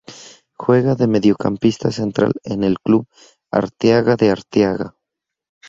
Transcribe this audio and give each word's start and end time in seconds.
Juega 0.57 0.95
de 0.95 1.05
mediocampista 1.05 1.91
central 1.91 2.33
en 2.43 2.63
el 2.63 2.79
Club 2.79 3.05
Arteaga 3.51 4.15
de 4.15 4.31
Arteaga. 4.31 4.95